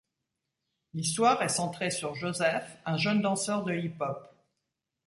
[0.95, 4.33] L'histoire est centrée sur Joseph, un jeune danseur de hip-hop.